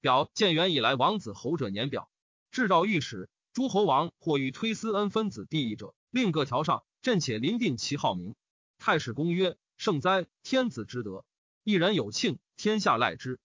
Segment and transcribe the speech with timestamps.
[0.00, 2.10] 表建元以来王子侯者年表。
[2.50, 8.34] 至诏御史，诸侯王或欲推私恩分子地邑者，令各条上，朕且临定其号名。
[8.78, 11.24] 太史公曰：圣哉，天子之德！
[11.64, 13.40] 一人有庆，天下赖之。